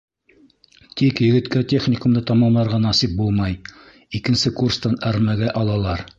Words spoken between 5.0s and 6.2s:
әрмегә алалар.